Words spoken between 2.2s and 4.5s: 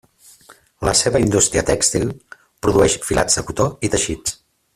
produeix filats de cotó i teixits.